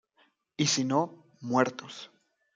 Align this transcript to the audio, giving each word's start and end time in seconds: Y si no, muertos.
Y 0.57 0.65
si 0.65 0.83
no, 0.83 1.27
muertos. 1.41 2.09